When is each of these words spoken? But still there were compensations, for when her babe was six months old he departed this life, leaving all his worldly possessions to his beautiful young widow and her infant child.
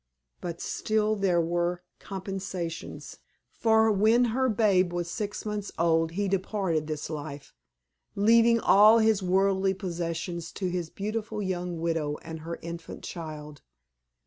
But 0.41 0.59
still 0.61 1.15
there 1.15 1.39
were 1.39 1.83
compensations, 1.99 3.19
for 3.51 3.91
when 3.91 4.25
her 4.33 4.49
babe 4.49 4.91
was 4.91 5.11
six 5.11 5.45
months 5.45 5.71
old 5.77 6.13
he 6.13 6.27
departed 6.27 6.87
this 6.87 7.07
life, 7.07 7.53
leaving 8.15 8.59
all 8.59 8.97
his 8.97 9.21
worldly 9.21 9.75
possessions 9.75 10.51
to 10.53 10.69
his 10.69 10.89
beautiful 10.89 11.39
young 11.39 11.79
widow 11.79 12.17
and 12.23 12.39
her 12.39 12.57
infant 12.63 13.03
child. 13.03 13.61